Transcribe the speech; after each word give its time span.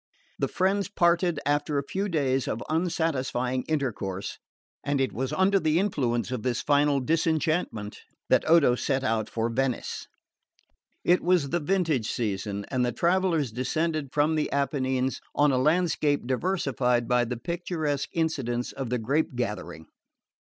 The 0.39 0.47
friends 0.47 0.89
parted 0.89 1.39
after 1.45 1.77
a 1.77 1.83
few 1.87 2.09
days 2.09 2.47
of 2.47 2.63
unsatisfying 2.69 3.61
intercourse; 3.67 4.39
and 4.83 4.99
it 4.99 5.13
was 5.13 5.31
under 5.31 5.59
the 5.59 5.77
influence 5.77 6.31
of 6.31 6.41
this 6.41 6.63
final 6.63 6.99
disenchantment 6.99 7.99
that 8.27 8.49
Odo 8.49 8.73
set 8.73 9.03
out 9.03 9.29
for 9.29 9.47
Venice. 9.47 10.07
It 11.03 11.21
was 11.21 11.51
the 11.51 11.59
vintage 11.59 12.11
season, 12.11 12.65
and 12.69 12.83
the 12.83 12.91
travellers 12.91 13.51
descended 13.51 14.11
from 14.11 14.33
the 14.33 14.51
Apennines 14.51 15.21
on 15.35 15.51
a 15.51 15.59
landscape 15.59 16.25
diversified 16.25 17.07
by 17.07 17.23
the 17.23 17.37
picturesque 17.37 18.09
incidents 18.11 18.71
of 18.71 18.89
the 18.89 18.97
grape 18.97 19.35
gathering. 19.35 19.85